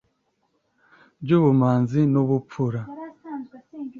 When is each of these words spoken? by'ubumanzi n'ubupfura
by'ubumanzi 1.21 1.99
n'ubupfura 2.11 2.81